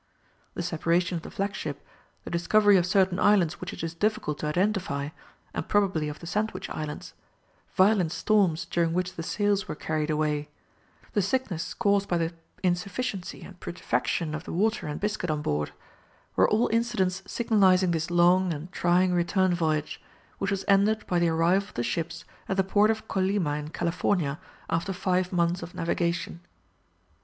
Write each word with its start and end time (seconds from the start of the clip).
The 0.55 0.63
separation 0.63 1.15
of 1.15 1.21
the 1.21 1.29
flagship, 1.29 1.85
the 2.23 2.31
discovery 2.31 2.75
of 2.75 2.87
certain 2.87 3.19
islands 3.19 3.61
which 3.61 3.71
it 3.71 3.83
is 3.83 3.93
difficult 3.93 4.39
to 4.39 4.47
identify, 4.47 5.09
and 5.53 5.67
probably 5.67 6.09
of 6.09 6.17
the 6.17 6.25
Sandwich 6.25 6.71
Islands; 6.71 7.13
violent 7.75 8.11
storms, 8.11 8.65
during 8.65 8.93
which 8.93 9.13
the 9.13 9.21
sails 9.21 9.67
were 9.67 9.75
carried 9.75 10.09
away; 10.09 10.49
the 11.13 11.21
sickness 11.21 11.75
caused 11.75 12.09
by 12.09 12.17
the 12.17 12.33
insufficiency 12.63 13.43
and 13.43 13.59
putrefaction 13.59 14.33
of 14.33 14.43
the 14.43 14.51
water 14.51 14.87
and 14.87 14.99
biscuit 14.99 15.29
on 15.29 15.43
board, 15.43 15.69
were 16.35 16.49
all 16.49 16.67
incidents 16.69 17.21
signalizing 17.27 17.91
this 17.91 18.09
long 18.09 18.51
and 18.51 18.71
trying 18.71 19.13
return 19.13 19.53
voyage, 19.53 20.01
which 20.39 20.49
was 20.49 20.65
ended 20.67 21.05
by 21.05 21.19
the 21.19 21.29
arrival 21.29 21.67
of 21.67 21.75
the 21.75 21.83
ships 21.83 22.25
at 22.49 22.57
the 22.57 22.63
port 22.63 22.89
of 22.89 23.07
Colima 23.07 23.59
in 23.59 23.67
California 23.69 24.39
after 24.67 24.93
five 24.93 25.31
months 25.31 25.61
of 25.61 25.75
navigation. 25.75 26.39